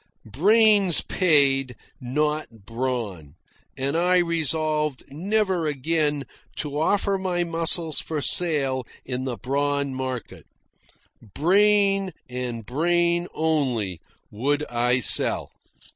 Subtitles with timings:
[0.25, 3.35] Brains paid, not brawn,
[3.77, 10.47] and I resolved never again to offer my muscles for sale in the brawn market.
[11.21, 14.01] Brain, and brain only,
[14.31, 15.51] would I sell.